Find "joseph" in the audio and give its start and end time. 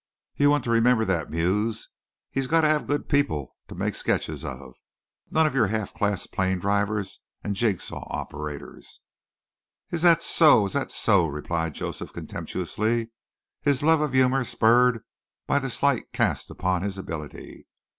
11.75-12.13